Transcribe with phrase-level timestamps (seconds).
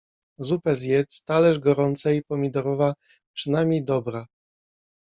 [0.39, 2.93] Zupę zjedz, talerz gorącej, pomidorowa,
[3.35, 4.25] przynajmniej dobra.